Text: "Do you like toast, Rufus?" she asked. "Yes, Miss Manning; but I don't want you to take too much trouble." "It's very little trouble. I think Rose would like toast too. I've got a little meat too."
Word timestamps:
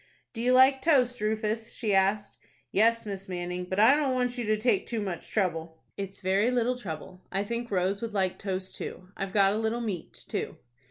"Do 0.33 0.41
you 0.41 0.53
like 0.53 0.81
toast, 0.81 1.21
Rufus?" 1.21 1.73
she 1.75 1.93
asked. 1.93 2.39
"Yes, 2.71 3.05
Miss 3.05 3.29
Manning; 3.29 3.65
but 3.65 3.79
I 3.79 3.93
don't 3.95 4.15
want 4.15 4.35
you 4.35 4.45
to 4.45 4.57
take 4.57 4.87
too 4.87 4.99
much 4.99 5.29
trouble." 5.29 5.77
"It's 5.95 6.21
very 6.21 6.49
little 6.49 6.75
trouble. 6.75 7.21
I 7.31 7.43
think 7.43 7.69
Rose 7.69 8.01
would 8.01 8.11
like 8.15 8.39
toast 8.39 8.73
too. 8.77 9.09
I've 9.15 9.31
got 9.31 9.53
a 9.53 9.59
little 9.59 9.79
meat 9.79 10.25
too." 10.27 10.57